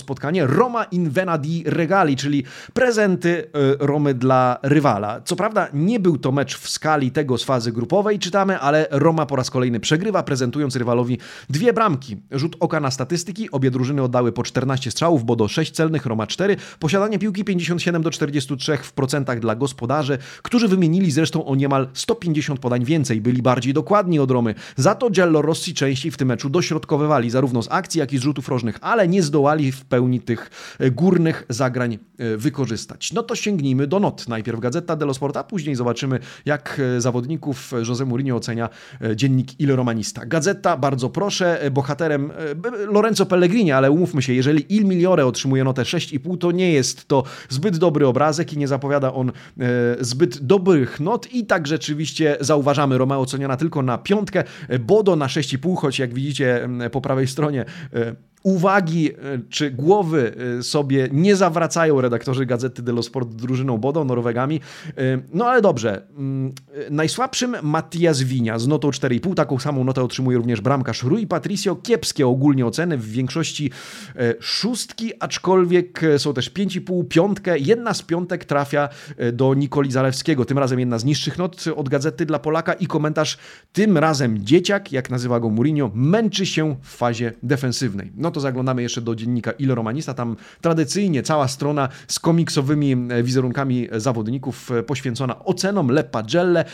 Roma 0.47 0.85
in 0.85 1.11
vena 1.11 1.39
di 1.39 1.63
regali, 1.67 2.17
czyli 2.17 2.45
prezenty 2.73 3.45
e, 3.45 3.87
Romy 3.87 4.15
dla 4.15 4.59
rywala. 4.63 5.21
Co 5.21 5.37
prawda 5.37 5.69
nie 5.75 6.01
był 6.01 6.19
to 6.19 6.33
mecz 6.33 6.59
w 6.59 6.69
skali 6.69 7.11
tego 7.11 7.39
z 7.39 7.45
fazy 7.45 7.73
grupowej, 7.73 8.19
czytamy, 8.19 8.59
ale 8.59 8.87
Roma 8.91 9.27
po 9.27 9.37
raz 9.37 9.51
kolejny 9.51 9.81
przegrywa, 9.81 10.23
prezentując 10.23 10.77
rywalowi 10.77 11.19
dwie 11.51 11.73
bramki. 11.73 12.17
Rzut 12.31 12.57
oka 12.61 12.81
na 12.81 12.91
statystyki, 12.91 13.51
obie 13.51 13.71
drużyny 13.71 14.03
oddały 14.03 14.33
po 14.33 14.43
14 14.43 14.91
strzałów, 14.91 15.25
bo 15.25 15.37
do 15.37 15.49
6 15.49 15.73
celnych, 15.73 16.07
Roma 16.07 16.27
4. 16.27 16.57
Posiadanie 16.79 17.19
piłki 17.19 17.45
57 17.45 18.03
do 18.03 18.11
43 18.11 18.79
w 18.83 18.93
procentach 18.93 19.41
dla 19.41 19.55
gospodarzy, 19.55 20.19
którzy 20.43 20.69
wymienili 20.69 21.11
zresztą 21.11 21.45
o 21.45 21.55
niemal 21.55 21.89
150 21.95 22.61
podań 22.61 22.85
więcej, 22.85 23.21
byli 23.21 23.43
bardziej 23.43 23.75
dokładni 23.75 24.19
od 24.19 24.31
Romy. 24.31 24.55
Za 24.77 24.95
to 24.95 25.09
Rossi 25.43 25.75
częściej 25.75 26.11
w 26.11 26.17
tym 26.17 26.29
meczu 26.29 26.51
dośrodkowywali 26.51 27.31
zarówno 27.31 27.63
z 27.63 27.69
akcji, 27.71 27.99
jak 27.99 28.13
i 28.13 28.19
z 28.19 28.23
rzutów 28.23 28.49
rożnych, 28.49 28.79
ale 28.81 29.09
nie 29.09 29.23
zdołali 29.23 29.73
w 29.73 29.85
pełni 29.97 30.21
tych 30.21 30.51
e, 30.79 30.91
górnych 30.91 31.45
zagrań 31.49 31.99
e, 32.19 32.37
wykorzystać. 32.37 33.13
No 33.13 33.23
to 33.23 33.35
sięgnijmy 33.35 33.87
do 33.87 34.01
not. 34.01 34.29
Najpierw 34.29 34.61
Gazeta 34.61 34.97
dello 34.97 35.15
Sport, 35.15 35.37
a 35.37 35.45
później 35.45 35.77
zobaczymy, 35.77 36.19
jak 36.45 36.81
e, 36.97 37.01
zawodników 37.01 37.73
Jose 37.89 38.05
Mourinho 38.05 38.37
ocenia 38.37 38.69
dziennik 39.15 39.61
Il 39.61 39.77
Romanista. 39.77 40.27
Gazeta, 40.27 40.77
bardzo 40.77 41.11
proszę, 41.11 41.71
bohaterem 41.73 42.33
Lorenzo 42.89 43.27
Pellegrini, 43.27 43.73
ale 43.73 43.91
umówmy 43.91 44.23
się, 44.23 44.33
jeżeli 44.33 44.75
Il 44.75 44.85
Migliore 44.85 45.27
otrzymuje 45.27 45.65
notę 45.65 45.83
6,5, 45.83 46.39
to 46.39 46.53
nie 46.53 46.73
jest 46.73 47.09
to 47.09 47.23
zbyt 47.49 47.79
dobry 47.79 48.07
obrazek 48.07 48.53
i 48.53 48.59
nie 48.59 48.69
zapowiada 48.69 49.13
on 49.13 49.33
zbyt 50.01 50.39
dobrych 50.39 51.01
not 51.01 51.33
i 51.33 51.47
tak 51.47 51.67
rzeczywiście 51.67 52.37
zauważamy, 52.41 52.99
Romeo 52.99 53.21
oceniona 53.21 53.57
tylko 53.57 53.83
na 53.83 53.99
piątkę, 53.99 54.45
Bodo 54.81 55.17
na 55.17 55.27
6,5, 55.27 55.77
choć 55.77 55.99
jak 55.99 56.15
widzicie 56.15 56.69
po 56.93 57.01
prawej 57.01 57.27
stronie 57.27 57.65
uwagi 58.47 59.11
czy 59.49 59.71
głowy 59.71 60.33
sobie 60.63 61.09
nie 61.13 61.37
zawracają 61.37 62.01
redaktorzy 62.01 62.47
Gazety 62.47 62.83
dello 62.83 63.03
Sport 63.03 63.29
drużyną 63.29 63.79
Bodą, 63.79 64.05
Norwegami. 64.05 64.61
No 65.35 65.47
ale 65.47 65.63
dobrze. 65.63 66.03
Mm, 66.19 66.53
najsłabszym 66.91 67.57
Mattias 67.63 68.23
Winia 68.23 68.59
z 68.59 68.67
notą 68.67 68.91
4,5. 68.91 69.35
Taką 69.35 69.59
samą 69.59 69.85
notę 69.85 70.03
otrzymuje 70.03 70.37
również 70.37 70.61
bramkarz 70.61 71.03
Rui 71.03 71.27
Patricio. 71.27 71.77
Kiepskie 71.77 72.27
ogólnie 72.27 72.67
oceny, 72.67 72.99
w 72.99 73.11
większości 73.11 73.71
szóstki, 74.41 75.13
aczkolwiek 75.21 76.01
są 76.19 76.35
też 76.35 76.51
5,5, 76.51 77.09
piątkę. 77.09 77.59
Jedna 77.59 77.95
z 77.95 78.03
piątek 78.03 78.45
trafia 78.45 78.89
do 79.33 79.55
Nikoli 79.55 79.93
Zalewskiego. 79.93 80.45
Tym 80.45 80.59
razem 80.59 80.81
jedna 80.81 80.99
z 80.99 81.05
niższych 81.05 81.39
not 81.39 81.65
od 81.77 81.89
Gazety 81.89 82.27
dla 82.27 82.39
Polaka 82.39 82.73
i 82.73 82.87
komentarz 82.87 83.39
tym 83.73 83.99
razem 83.99 84.45
dzieciak, 84.45 84.93
jak 84.93 85.11
nazywa 85.11 85.41
go 85.41 85.51
Mourinho, 85.51 85.91
męczy 85.95 86.47
się 86.47 86.77
w 86.83 86.89
fazie 86.89 87.33
defensywnej. 87.43 88.13
No 88.17 88.31
to 88.37 88.41
zaglądamy 88.41 88.83
jeszcze 88.83 89.01
do 89.01 89.15
dziennika 89.15 89.53
Il 89.53 89.75
Romanista. 89.75 90.15
Tam 90.15 90.37
tradycyjnie 90.61 91.23
cała 91.23 91.49
strona 91.49 91.89
z 92.09 92.19
komiksowymi 92.19 92.93
e, 92.93 93.23
wizerunkami 93.23 93.89
zawodników 93.93 94.71
e, 94.71 94.83
poświęcona 94.83 95.45
ocenom 95.45 95.89
Le 95.89 96.05
Pagelle. 96.05 96.65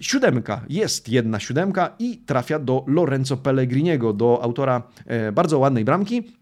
Siódemka, 0.00 0.64
jest 0.68 1.08
jedna 1.08 1.40
siódemka 1.40 1.94
i 1.98 2.18
trafia 2.26 2.58
do 2.58 2.84
Lorenzo 2.86 3.36
Pellegriniego, 3.36 4.12
do 4.12 4.38
autora 4.42 4.82
e, 5.06 5.32
bardzo 5.32 5.58
ładnej 5.58 5.84
bramki. 5.84 6.39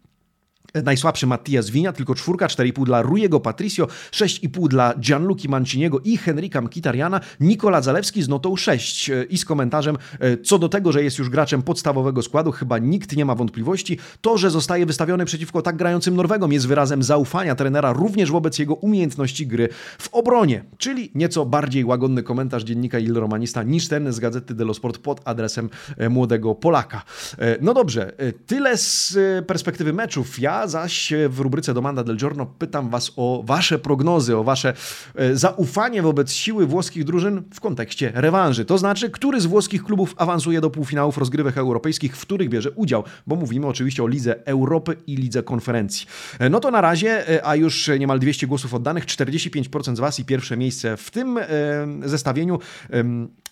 Najsłabszy 0.75 1.27
Mattias 1.27 1.71
Winia, 1.71 1.93
tylko 1.93 2.15
czwórka, 2.15 2.47
4,5 2.47 2.85
dla 2.85 3.03
Rujego 3.03 3.41
Patricio, 3.41 3.87
6,5 4.13 4.69
dla 4.69 4.95
Gianluki 4.95 5.49
Manciniego 5.49 6.01
i 6.01 6.17
Henrika 6.17 6.61
Mkhitarjana, 6.61 7.21
Nikola 7.41 7.83
Zalewski 7.83 8.23
z 8.23 8.29
notą 8.29 8.57
6 8.57 9.11
e, 9.11 9.25
i 9.25 9.39
z 9.39 9.45
komentarzem 9.45 9.99
e, 10.21 10.37
co 10.37 10.59
do 10.59 10.69
tego, 10.69 10.93
że 10.93 11.03
jest 11.03 11.19
już 11.19 11.29
graczem 11.31 11.63
podstawowego 11.63 12.23
składu, 12.23 12.53
chyba 12.53 12.79
nikt 12.79 13.17
nie 13.17 13.25
ma 13.25 13.35
wątpliwości. 13.35 13.99
To, 14.21 14.39
że 14.39 14.51
zostaje 14.51 14.87
wystawiony 14.87 15.25
przeciwko 15.25 15.63
tak 15.63 15.77
grającym 15.77 16.17
Norwegom 16.17 16.53
jest 16.53 16.67
wyrazem 16.67 17.03
zaufania 17.03 17.55
trenera 17.55 17.93
również 17.93 18.31
wobec 18.31 18.59
jego 18.59 18.75
umiejętności 18.75 19.47
gry 19.47 19.69
w 19.99 20.09
obronie, 20.13 20.65
czyli 20.79 21.11
nieco 21.15 21.47
bardziej 21.47 21.85
łagodny 21.85 22.23
komentarz 22.23 22.65
dziennika 22.65 22.99
Il 22.99 23.15
Romanista 23.15 23.63
niż 23.63 23.89
ten 23.89 24.13
z 24.13 24.21
Gazety 24.21 24.55
dello 24.55 24.75
Sport 24.75 24.99
pod 24.99 25.21
adresem 25.25 25.71
e, 25.97 26.09
młodego 26.09 26.55
Polaka. 26.55 27.03
No 27.61 27.75
dobrze, 27.75 28.13
tyle 28.47 28.77
z 28.77 29.19
perspektywy 29.47 29.93
meczów. 29.93 30.39
Ja 30.39 30.58
zaś 30.67 31.13
w 31.29 31.41
rubryce 31.41 31.75
Domanda 31.75 32.05
del 32.05 32.17
Giorno 32.17 32.47
pytam 32.47 32.91
Was 32.91 33.13
o 33.17 33.43
Wasze 33.47 33.79
prognozy, 33.79 34.37
o 34.37 34.45
Wasze 34.45 34.75
e, 35.15 35.37
zaufanie 35.37 36.03
wobec 36.03 36.33
siły 36.33 36.67
włoskich 36.67 37.05
drużyn 37.05 37.43
w 37.55 37.61
kontekście 37.61 38.13
rewanży. 38.15 38.65
To 38.65 38.79
znaczy, 38.79 39.11
który 39.11 39.41
z 39.41 39.47
włoskich 39.47 39.85
klubów 39.85 40.15
awansuje 40.17 40.61
do 40.61 40.71
półfinałów 40.71 41.19
rozgrywek 41.19 41.59
europejskich, 41.59 42.17
w 42.17 42.21
których 42.21 42.49
bierze 42.49 42.71
udział, 42.71 43.05
bo 43.27 43.37
mówimy 43.37 43.67
oczywiście 43.67 44.03
o 44.03 44.07
Lidze 44.07 44.47
Europy 44.47 44.97
i 45.07 45.17
Lidze 45.17 45.43
Konferencji. 45.43 46.07
E, 46.39 46.51
no 46.51 46.61
to 46.61 46.71
na 46.71 46.81
razie, 46.81 47.29
e, 47.29 47.47
a 47.47 47.57
już 47.57 47.91
niemal 47.99 48.19
200 48.19 48.47
głosów 48.47 48.75
oddanych, 48.75 49.07
45% 49.07 49.97
z 49.97 50.01
Was 50.01 50.21
i 50.21 50.25
pierwsze 50.25 50.57
miejsce 50.57 50.97
w 50.97 51.11
tym 51.11 51.39
zestawieniu 52.05 52.59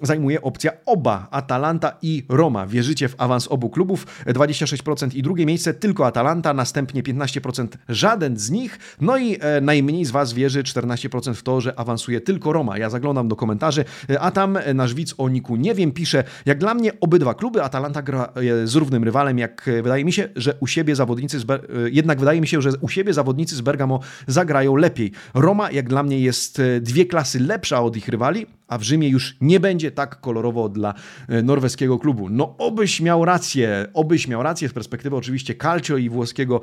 zajmuje 0.01 0.43
opcja 0.43 0.73
oba, 0.87 1.29
Atalanta 1.31 1.93
i 2.03 2.25
Roma. 2.29 2.67
Wierzycie 2.67 3.09
w 3.09 3.15
awans 3.19 3.49
obu 3.49 3.71
klubów, 3.71 4.07
26% 4.27 5.17
i 5.17 5.23
drugie 5.23 5.47
miejsce 5.47 5.75
tylko 5.75 6.07
Atalanta, 6.07 6.55
następnie 6.55 6.96
15% 7.03 7.69
żaden 7.89 8.37
z 8.37 8.51
nich. 8.51 8.79
No 9.01 9.17
i 9.17 9.37
e, 9.41 9.61
najmniej 9.61 10.05
z 10.05 10.11
Was 10.11 10.33
wierzy 10.33 10.63
14% 10.63 11.35
w 11.35 11.43
to, 11.43 11.61
że 11.61 11.79
awansuje 11.79 12.21
tylko 12.21 12.53
Roma. 12.53 12.79
Ja 12.79 12.91
zaglądam 12.91 13.29
do 13.29 13.37
komentarzy, 13.37 13.85
e, 14.11 14.21
a 14.21 14.31
tam 14.31 14.57
e, 14.57 14.75
nasz 14.75 14.95
widz 14.95 15.15
o 15.19 15.29
Niku 15.29 15.57
nie 15.57 15.75
wiem, 15.75 15.93
pisze, 15.93 16.25
jak 16.47 16.59
dla 16.59 16.75
mnie 16.75 17.01
obydwa 17.01 17.35
kluby, 17.35 17.63
Atalanta 17.63 18.03
gra 18.03 18.33
z 18.65 18.75
równym 18.75 19.05
rywalem, 19.05 19.39
jak 19.39 19.71
wydaje 19.83 20.05
mi 20.05 20.13
się, 20.13 20.29
że 20.37 20.55
u 20.61 20.67
siebie 20.67 20.97
zawodnicy, 20.97 21.47
Ber... 21.47 21.69
jednak 21.93 22.19
wydaje 22.19 22.41
mi 22.41 22.47
się, 22.47 22.63
że 22.63 22.71
u 22.81 22.89
siebie 22.89 23.13
zawodnicy 23.13 23.57
z 23.57 23.61
Bergamo 23.61 24.01
zagrają 24.27 24.77
lepiej. 24.77 25.13
Roma, 25.35 25.71
jak 25.71 25.89
dla 25.89 26.03
mnie, 26.03 26.21
jest 26.21 26.63
dwie 26.81 27.07
klasy 27.07 27.41
lepsza 27.41 27.83
od 27.83 27.97
ich 27.97 28.09
rywali, 28.09 28.47
a 28.69 28.79
w 28.79 28.83
Rzymie 28.83 29.09
już 29.09 29.37
nie 29.41 29.61
będzie 29.61 29.91
tak 29.91 30.21
kolorowo 30.21 30.69
dla 30.69 30.95
norweskiego 31.43 31.99
klubu. 31.99 32.29
No 32.31 32.55
obyś 32.59 33.01
miał 33.01 33.25
rację, 33.25 33.87
obyś 33.95 34.29
miał 34.29 34.43
rację 34.43 34.69
z 34.69 34.73
perspektywy 34.73 35.17
oczywiście 35.17 35.55
Calcio 35.55 35.97
i 35.97 36.09
włoskiego 36.09 36.61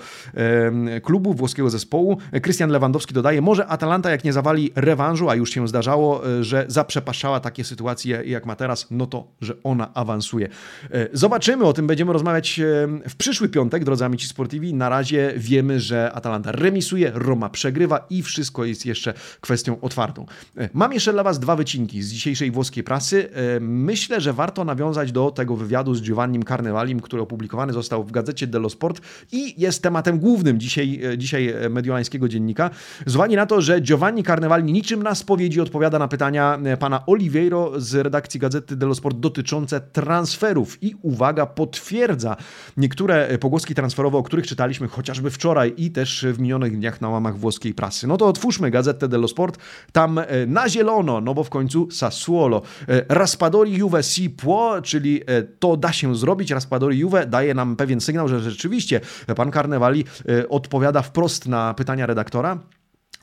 klubu, 1.03 1.33
włoskiego 1.33 1.69
zespołu. 1.69 2.17
Krystian 2.41 2.69
Lewandowski 2.69 3.13
dodaje, 3.13 3.41
może 3.41 3.67
Atalanta 3.67 4.11
jak 4.11 4.23
nie 4.23 4.33
zawali 4.33 4.71
rewanżu, 4.75 5.29
a 5.29 5.35
już 5.35 5.49
się 5.49 5.67
zdarzało, 5.67 6.27
e, 6.27 6.43
że 6.43 6.65
zaprzepaszczała 6.67 7.39
takie 7.39 7.63
sytuacje 7.63 8.23
jak 8.25 8.45
ma 8.45 8.55
teraz, 8.55 8.87
no 8.91 9.05
to, 9.05 9.27
że 9.41 9.53
ona 9.63 9.93
awansuje. 9.93 10.49
E, 10.91 11.07
zobaczymy, 11.13 11.65
o 11.65 11.73
tym 11.73 11.87
będziemy 11.87 12.13
rozmawiać 12.13 12.61
w 13.09 13.15
przyszły 13.15 13.49
piątek, 13.49 13.83
drodzy 13.83 14.05
amici 14.05 14.27
sportivi. 14.27 14.73
Na 14.73 14.89
razie 14.89 15.33
wiemy, 15.37 15.79
że 15.79 16.11
Atalanta 16.13 16.51
remisuje, 16.51 17.11
Roma 17.13 17.49
przegrywa 17.49 18.05
i 18.09 18.23
wszystko 18.23 18.65
jest 18.65 18.85
jeszcze 18.85 19.13
kwestią 19.41 19.81
otwartą. 19.81 20.25
E, 20.57 20.69
mam 20.73 20.93
jeszcze 20.93 21.13
dla 21.13 21.23
Was 21.23 21.39
dwa 21.39 21.55
wycinki 21.55 22.03
z 22.03 22.11
dzisiejszej 22.11 22.51
włoskiej 22.51 22.83
prasy. 22.83 23.29
Myślę, 23.61 24.21
że 24.21 24.33
warto 24.33 24.65
nawiązać 24.65 25.11
do 25.11 25.31
tego 25.31 25.55
wywiadu 25.55 25.95
z 25.95 26.01
Giovannim 26.01 26.43
Carnevalim, 26.43 26.99
który 26.99 27.21
opublikowany 27.21 27.73
został 27.73 28.03
w 28.03 28.11
gazecie 28.11 28.47
dello 28.47 28.69
Sport 28.69 29.01
i 29.31 29.61
jest 29.61 29.83
tematem 29.83 30.12
tematem 30.13 30.19
głównym 30.19 30.59
dzisiaj, 30.59 30.99
e, 31.13 31.17
dzisiaj 31.17 31.49
e, 31.49 31.69
mediolańskiego 31.69 32.29
dziennika, 32.29 32.69
z 33.05 33.15
uwagi 33.15 33.35
na 33.35 33.45
to, 33.45 33.61
że 33.61 33.81
Giovanni 33.81 34.23
Carnevali 34.23 34.73
niczym 34.73 35.03
na 35.03 35.15
spowiedzi 35.15 35.61
odpowiada 35.61 35.99
na 35.99 36.07
pytania 36.07 36.59
e, 36.65 36.77
pana 36.77 37.05
Oliveiro 37.05 37.71
z 37.77 37.95
redakcji 37.95 38.39
Gazety 38.39 38.75
dello 38.75 38.95
Sport 38.95 39.17
dotyczące 39.17 39.81
transferów 39.81 40.77
i 40.83 40.95
uwaga, 41.01 41.45
potwierdza 41.45 42.37
niektóre 42.77 43.37
pogłoski 43.37 43.75
transferowe, 43.75 44.17
o 44.17 44.23
których 44.23 44.47
czytaliśmy 44.47 44.87
chociażby 44.87 45.31
wczoraj 45.31 45.73
i 45.77 45.91
też 45.91 46.25
w 46.33 46.39
minionych 46.39 46.77
dniach 46.77 47.01
na 47.01 47.09
łamach 47.09 47.37
włoskiej 47.37 47.73
prasy. 47.73 48.07
No 48.07 48.17
to 48.17 48.27
otwórzmy 48.27 48.71
Gazetę 48.71 49.07
dello 49.07 49.27
Sport, 49.27 49.57
tam 49.91 50.19
na 50.47 50.69
zielono, 50.69 51.21
no 51.21 51.33
bo 51.33 51.43
w 51.43 51.49
końcu 51.49 51.91
Sassuolo. 51.91 52.61
Raspadori 53.09 53.73
Juve 53.77 54.03
si 54.03 54.29
può, 54.29 54.81
czyli 54.81 55.21
to 55.59 55.77
da 55.77 55.93
się 55.93 56.15
zrobić. 56.15 56.51
Raspadori 56.51 56.99
Juve 56.99 57.25
daje 57.25 57.53
nam 57.53 57.75
pewien 57.75 58.01
sygnał, 58.01 58.27
że 58.27 58.39
rzeczywiście 58.39 59.01
pan 59.35 59.51
Carnevali 59.51 60.02
odpowiada 60.49 61.01
wprost 61.01 61.45
na 61.45 61.73
pytania 61.73 62.05
redaktora. 62.05 62.57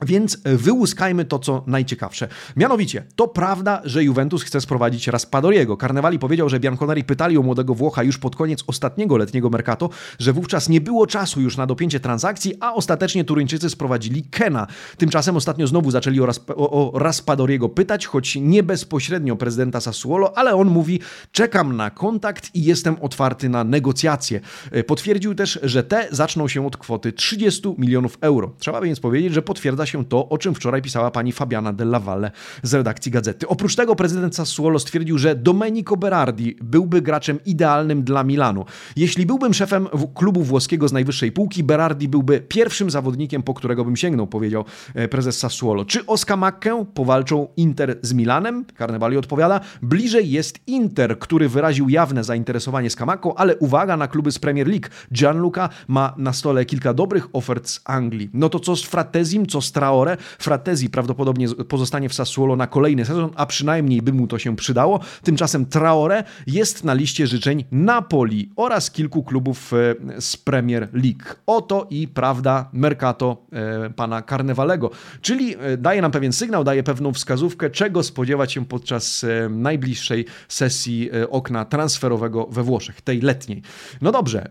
Więc 0.03 0.39
wyłuskajmy 0.45 1.25
to, 1.25 1.39
co 1.39 1.65
najciekawsze. 1.67 2.29
Mianowicie, 2.57 3.05
to 3.17 3.29
prawda, 3.29 3.81
że 3.85 4.05
Juventus 4.05 4.43
chce 4.43 4.61
sprowadzić 4.61 5.09
Raspadoriego. 5.09 5.77
Carnevali 5.77 6.19
powiedział, 6.19 6.49
że 6.49 6.61
Bianconeri 6.61 7.05
pytali 7.05 7.39
o 7.39 7.43
młodego 7.43 7.75
Włocha 7.75 8.03
już 8.03 8.19
pod 8.19 8.37
koniec 8.37 8.65
ostatniego 8.67 9.17
letniego 9.17 9.51
mercato, 9.51 9.91
że 10.19 10.33
wówczas 10.33 10.69
nie 10.69 10.81
było 10.81 11.07
czasu 11.07 11.41
już 11.41 11.57
na 11.57 11.67
dopięcie 11.67 12.01
transakcji, 12.01 12.55
a 12.61 12.75
ostatecznie 12.75 13.25
Turyńczycy 13.25 13.71
sprowadzili 13.71 14.23
Kena. 14.23 14.67
Tymczasem 14.97 15.37
ostatnio 15.37 15.67
znowu 15.67 15.91
zaczęli 15.91 16.21
o, 16.21 16.27
Rasp 16.27 16.51
o, 16.51 16.93
o 16.95 16.99
Raspadoriego 16.99 17.69
pytać, 17.69 18.07
choć 18.07 18.37
nie 18.37 18.63
bezpośrednio 18.63 19.37
prezydenta 19.37 19.81
Sassuolo, 19.81 20.39
ale 20.39 20.55
on 20.55 20.69
mówi, 20.69 21.01
czekam 21.33 21.77
na 21.77 21.91
kontakt 21.91 22.51
i 22.55 22.65
jestem 22.65 22.97
otwarty 23.01 23.49
na 23.49 23.65
negocjacje. 23.65 24.41
E, 24.71 24.85
potwierdził 24.85 25.35
też, 25.35 25.59
że 25.63 25.85
te 25.85 26.09
zaczną 26.11 26.49
się 26.49 26.67
od 26.67 26.77
kwoty 26.77 27.13
30 27.13 27.75
milionów 27.79 28.19
euro. 28.21 28.55
Trzeba 28.59 28.81
więc 28.81 29.01
powiedzieć, 29.01 29.35
że 29.35 29.43
potwierdza 29.43 29.87
się 29.87 29.90
to, 30.05 30.29
o 30.29 30.39
czym 30.39 30.55
wczoraj 30.55 30.83
pisała 30.83 31.11
pani 31.11 31.33
Fabiana 31.33 31.73
Della 31.73 32.01
Valle 32.01 32.31
z 32.63 32.75
redakcji 32.75 33.13
Gazety. 33.13 33.49
Oprócz 33.49 33.77
tego 33.77 33.97
prezydent 33.97 34.37
Sassuolo 34.37 34.79
stwierdził, 34.79 35.19
że 35.19 35.35
Domenico 35.35 35.97
Berardi 35.97 36.57
byłby 36.63 37.03
graczem 37.03 37.39
idealnym 37.47 38.03
dla 38.03 38.25
Milanu. 38.25 38.65
Jeśli 38.97 39.27
byłbym 39.27 39.55
szefem 39.55 39.89
klubu 40.15 40.43
włoskiego 40.43 40.89
z 40.89 40.93
najwyższej 40.93 41.33
półki, 41.33 41.65
Berardi 41.65 42.09
byłby 42.09 42.41
pierwszym 42.41 42.91
zawodnikiem, 42.91 43.43
po 43.43 43.55
którego 43.55 43.85
bym 43.85 43.97
sięgnął, 43.97 44.27
powiedział 44.27 44.65
e, 44.95 45.09
prezes 45.09 45.39
Sassuolo. 45.39 45.85
Czy 45.85 46.07
o 46.07 46.17
Scamackę 46.17 46.85
powalczą 46.95 47.49
Inter 47.57 47.99
z 48.03 48.13
Milanem? 48.13 48.65
Carnevali 48.79 49.17
odpowiada, 49.17 49.61
bliżej 49.83 50.31
jest 50.31 50.59
Inter, 50.67 51.19
który 51.19 51.49
wyraził 51.49 51.89
jawne 51.89 52.25
zainteresowanie 52.25 52.91
Scamacką, 52.91 53.35
ale 53.35 53.57
uwaga 53.57 53.97
na 53.97 54.09
kluby 54.09 54.33
z 54.33 54.39
Premier 54.39 54.69
League. 54.69 54.89
Gianluca 55.13 55.69
ma 55.89 56.15
na 56.17 56.33
stole 56.33 56.65
kilka 56.65 56.95
dobrych 56.95 57.29
ofert 57.33 57.69
z 57.69 57.81
Anglii. 57.85 58.31
No 58.35 58.49
to 58.49 58.61
co 58.61 58.77
z 58.77 58.83
Fratezim, 58.83 59.47
co 59.47 59.61
z 59.61 59.73
Traore. 59.81 60.17
Fratezi 60.39 60.91
prawdopodobnie 60.91 61.49
pozostanie 61.49 62.09
w 62.09 62.15
Sassuolo 62.15 62.57
na 62.57 62.67
kolejny 62.67 63.05
sezon, 63.05 63.31
a 63.37 63.47
przynajmniej 63.47 64.03
by 64.03 64.13
mu 64.13 64.27
to 64.27 64.39
się 64.39 64.57
przydało. 64.57 65.01
Tymczasem 65.23 65.67
Traore 65.67 66.25
jest 66.47 66.85
na 66.85 66.95
liście 66.95 67.27
życzeń 67.27 67.65
Napoli 67.73 68.51
oraz 68.57 68.91
kilku 68.91 69.23
klubów 69.23 69.73
e, 69.73 70.21
z 70.21 70.37
Premier 70.37 70.89
League. 70.93 71.25
Oto 71.47 71.87
i 71.91 72.09
prawda 72.09 72.69
Mercato 72.73 73.47
e, 73.53 73.91
pana 73.91 74.23
Carnewalego. 74.23 74.91
Czyli 75.21 75.57
e, 75.59 75.77
daje 75.77 76.03
nam 76.03 76.11
pewien 76.11 76.33
sygnał, 76.33 76.65
daje 76.65 76.83
pewną 76.83 77.13
wskazówkę, 77.13 77.71
czego 77.71 78.03
spodziewać 78.03 78.53
się 78.53 78.67
podczas 78.67 79.27
najbliższej 79.51 80.25
sesji 80.49 81.11
okna 81.31 81.65
transferowego 81.65 82.47
we 82.47 82.63
Włoszech, 82.63 83.01
tej 83.01 83.21
letniej. 83.21 83.63
No 84.03 84.13
dobrze. 84.13 84.51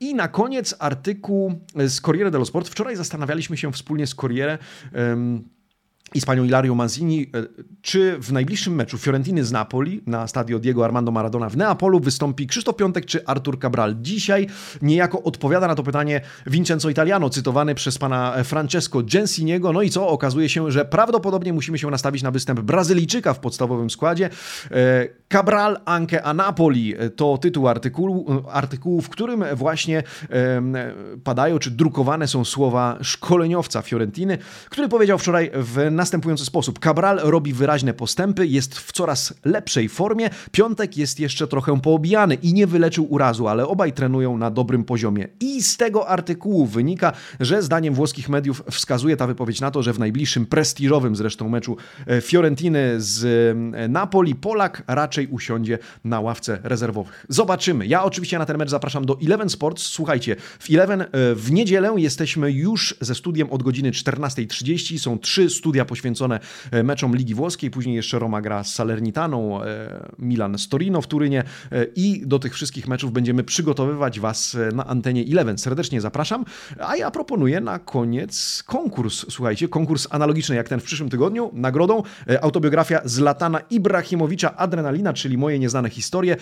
I 0.00 0.14
na 0.14 0.28
koniec 0.28 0.74
artykuł 0.78 1.60
z 1.74 2.00
Corriere 2.00 2.30
dello 2.30 2.44
Sport. 2.44 2.68
Wczoraj 2.68 2.96
zastanawialiśmy 2.96 3.56
się 3.56 3.72
wspólnie 3.72 4.06
z 4.06 4.14
Corriere, 4.14 4.58
Ähm, 4.94 5.50
i 6.14 6.20
z 6.20 6.24
panią 6.24 6.44
Ilarią 6.44 6.74
Manzini, 6.74 7.30
e, 7.34 7.42
czy 7.82 8.16
w 8.18 8.32
najbliższym 8.32 8.74
meczu 8.74 8.98
Fiorentiny 8.98 9.44
z 9.44 9.52
Napoli 9.52 10.02
na 10.06 10.26
stadio 10.26 10.58
Diego 10.58 10.84
Armando 10.84 11.12
Maradona 11.12 11.48
w 11.48 11.56
Neapolu 11.56 12.00
wystąpi 12.00 12.46
Krzysztof 12.46 12.76
Piątek 12.76 13.06
czy 13.06 13.26
Artur 13.26 13.58
Cabral. 13.58 13.96
Dzisiaj 14.00 14.46
niejako 14.82 15.22
odpowiada 15.22 15.68
na 15.68 15.74
to 15.74 15.82
pytanie 15.82 16.20
Vincenzo 16.46 16.90
Italiano, 16.90 17.30
cytowany 17.30 17.74
przez 17.74 17.98
pana 17.98 18.44
Francesco 18.44 19.02
Gensiniego. 19.02 19.72
No 19.72 19.82
i 19.82 19.90
co? 19.90 20.08
Okazuje 20.08 20.48
się, 20.48 20.70
że 20.70 20.84
prawdopodobnie 20.84 21.52
musimy 21.52 21.78
się 21.78 21.90
nastawić 21.90 22.22
na 22.22 22.30
występ 22.30 22.60
Brazylijczyka 22.60 23.34
w 23.34 23.38
podstawowym 23.38 23.90
składzie. 23.90 24.30
E, 24.70 25.08
Cabral 25.28 25.78
anche 25.84 26.22
a 26.22 26.34
Napoli 26.34 26.94
to 27.16 27.38
tytuł 27.38 27.68
artykułu, 27.68 28.42
artykułu 28.48 29.00
w 29.00 29.08
którym 29.08 29.44
właśnie 29.54 30.02
padają 31.24 31.58
czy 31.58 31.70
drukowane 31.70 32.28
są 32.28 32.44
słowa 32.44 32.98
szkoleniowca 33.02 33.82
Fiorentiny, 33.82 34.38
który 34.70 34.88
powiedział 34.88 35.18
wczoraj 35.18 35.50
w 35.54 35.90
następujący 36.00 36.44
sposób. 36.44 36.78
Cabral 36.78 37.18
robi 37.22 37.52
wyraźne 37.52 37.94
postępy, 37.94 38.46
jest 38.46 38.78
w 38.78 38.92
coraz 38.92 39.34
lepszej 39.44 39.88
formie. 39.88 40.30
Piątek 40.52 40.96
jest 40.96 41.20
jeszcze 41.20 41.46
trochę 41.46 41.80
poobijany 41.80 42.34
i 42.34 42.54
nie 42.54 42.66
wyleczył 42.66 43.06
urazu, 43.10 43.48
ale 43.48 43.66
obaj 43.66 43.92
trenują 43.92 44.38
na 44.38 44.50
dobrym 44.50 44.84
poziomie. 44.84 45.28
I 45.40 45.62
z 45.62 45.76
tego 45.76 46.08
artykułu 46.08 46.66
wynika, 46.66 47.12
że 47.40 47.62
zdaniem 47.62 47.94
włoskich 47.94 48.28
mediów 48.28 48.62
wskazuje 48.70 49.16
ta 49.16 49.26
wypowiedź 49.26 49.60
na 49.60 49.70
to, 49.70 49.82
że 49.82 49.92
w 49.92 49.98
najbliższym 49.98 50.46
prestiżowym 50.46 51.16
zresztą 51.16 51.48
meczu 51.48 51.76
e, 52.06 52.20
Fiorentiny 52.20 52.94
z 52.98 53.24
e, 53.74 53.88
Napoli 53.88 54.34
Polak 54.34 54.82
raczej 54.86 55.26
usiądzie 55.26 55.78
na 56.04 56.20
ławce 56.20 56.58
rezerwowych. 56.62 57.26
Zobaczymy. 57.28 57.86
Ja 57.86 58.04
oczywiście 58.04 58.38
na 58.38 58.46
ten 58.46 58.58
mecz 58.58 58.70
zapraszam 58.70 59.06
do 59.06 59.18
Eleven 59.24 59.48
Sports. 59.48 59.82
Słuchajcie, 59.82 60.36
w 60.58 60.70
Eleven 60.70 61.00
e, 61.00 61.06
w 61.34 61.52
niedzielę 61.52 61.94
jesteśmy 61.96 62.52
już 62.52 62.94
ze 63.00 63.14
studiem 63.14 63.50
od 63.50 63.62
godziny 63.62 63.90
14.30. 63.90 64.98
Są 64.98 65.18
trzy 65.18 65.50
studia 65.50 65.84
poświęcone 65.90 66.40
e, 66.70 66.82
meczom 66.82 67.16
Ligi 67.16 67.34
Włoskiej, 67.34 67.70
później 67.70 67.96
jeszcze 67.96 68.18
Roma 68.18 68.40
gra 68.40 68.64
z 68.64 68.74
Salernitaną, 68.74 69.62
e, 69.62 70.10
Milan 70.18 70.58
z 70.58 70.68
Torino 70.68 71.02
w 71.02 71.06
Turynie 71.06 71.44
e, 71.72 71.86
i 71.96 72.26
do 72.26 72.38
tych 72.38 72.54
wszystkich 72.54 72.88
meczów 72.88 73.12
będziemy 73.12 73.44
przygotowywać 73.44 74.20
Was 74.20 74.56
na 74.74 74.86
antenie 74.86 75.24
Eleven. 75.32 75.58
Serdecznie 75.58 76.00
zapraszam, 76.00 76.44
a 76.80 76.96
ja 76.96 77.10
proponuję 77.10 77.60
na 77.60 77.78
koniec 77.78 78.62
konkurs. 78.66 79.26
Słuchajcie, 79.28 79.68
konkurs 79.68 80.06
analogiczny 80.10 80.56
jak 80.56 80.68
ten 80.68 80.80
w 80.80 80.84
przyszłym 80.84 81.10
tygodniu. 81.10 81.50
Nagrodą 81.52 82.02
autobiografia 82.40 83.00
Zlatana 83.04 83.60
Ibrahimowicza 83.70 84.56
Adrenalina, 84.56 85.12
czyli 85.12 85.38
moje 85.38 85.58
nieznane 85.58 85.90
historie, 85.90 86.36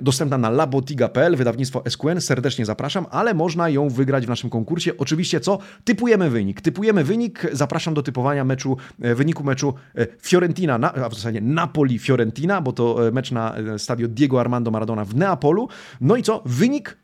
dostępna 0.00 0.38
na 0.38 0.50
labotiga.pl, 0.50 1.36
wydawnictwo 1.36 1.82
SQN. 1.88 2.20
Serdecznie 2.20 2.66
zapraszam, 2.66 3.06
ale 3.10 3.34
można 3.34 3.68
ją 3.68 3.88
wygrać 3.88 4.26
w 4.26 4.28
naszym 4.28 4.50
konkursie. 4.50 4.92
Oczywiście 4.98 5.40
co? 5.40 5.58
Typujemy 5.84 6.30
wynik. 6.30 6.60
Typujemy 6.60 7.04
wynik, 7.04 7.46
zapraszam 7.52 7.94
do 7.94 8.02
typowania 8.02 8.44
meczu 8.44 8.63
meczu, 8.64 8.76
e, 9.02 9.14
wyniku 9.14 9.44
meczu 9.44 9.74
e, 9.94 10.06
Fiorentina, 10.22 10.92
a 11.04 11.08
w 11.08 11.14
zasadzie 11.14 11.40
Napoli-Fiorentina, 11.40 12.60
bo 12.60 12.72
to 12.72 13.08
e, 13.08 13.10
mecz 13.10 13.30
na 13.30 13.54
stadio 13.78 14.08
Diego 14.08 14.40
Armando 14.40 14.70
Maradona 14.70 15.04
w 15.04 15.14
Neapolu. 15.14 15.68
No 16.00 16.16
i 16.16 16.22
co? 16.22 16.42
Wynik 16.46 16.96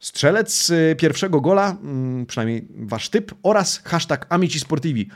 Strzelec 0.00 0.72
pierwszego 0.98 1.40
gola, 1.40 1.76
mm, 1.82 2.26
przynajmniej 2.26 2.68
wasz 2.76 3.08
typ, 3.08 3.34
oraz 3.42 3.82
hashtag 3.84 4.26
Amici 4.28 4.60
Sportivi. 4.60 5.08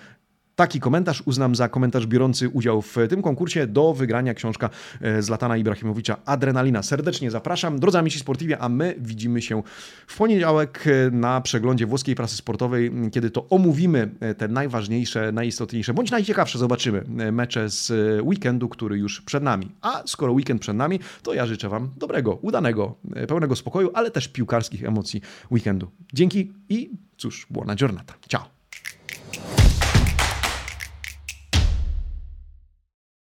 Taki 0.57 0.81
komentarz 0.81 1.23
uznam 1.27 1.55
za 1.55 1.69
komentarz 1.69 2.07
biorący 2.07 2.49
udział 2.49 2.83
w 2.83 2.97
tym 3.09 3.23
konkursie 3.23 3.67
do 3.67 3.95
wygrania 3.95 4.35
książka 4.35 4.71
e, 5.01 5.23
z 5.23 5.29
Latana 5.29 5.57
Ibrahimowicza 5.57 6.17
Adrenalina. 6.25 6.83
Serdecznie 6.83 7.31
zapraszam. 7.31 7.79
Drodzy 7.79 7.99
amici 7.99 8.19
sportivi, 8.19 8.55
a 8.55 8.69
my 8.69 8.95
widzimy 8.99 9.43
się 9.43 9.63
w 10.07 10.17
poniedziałek 10.17 10.85
e, 10.87 11.11
na 11.11 11.41
przeglądzie 11.41 11.87
włoskiej 11.87 12.15
prasy 12.15 12.37
sportowej, 12.37 12.93
kiedy 13.13 13.31
to 13.31 13.49
omówimy 13.49 14.11
e, 14.21 14.35
te 14.35 14.49
najważniejsze, 14.49 15.33
najistotniejsze, 15.33 15.95
bądź 15.95 16.11
najciekawsze, 16.11 16.59
zobaczymy, 16.59 17.05
mecze 17.33 17.69
z 17.69 17.93
weekendu, 18.23 18.69
który 18.69 18.99
już 18.99 19.21
przed 19.21 19.43
nami. 19.43 19.71
A 19.81 20.03
skoro 20.07 20.33
weekend 20.33 20.61
przed 20.61 20.77
nami, 20.77 21.01
to 21.23 21.35
ja 21.35 21.47
życzę 21.47 21.69
Wam 21.69 21.91
dobrego, 21.97 22.39
udanego, 22.43 22.95
pełnego 23.29 23.57
spokoju, 23.57 23.91
ale 23.95 24.11
też 24.11 24.29
piłkarskich 24.29 24.85
emocji 24.85 25.21
weekendu. 25.51 25.91
Dzięki 26.15 26.53
i 26.69 26.91
cóż, 27.17 27.47
buona 27.51 27.75
giornata. 27.75 28.15
Ciao! 28.29 28.62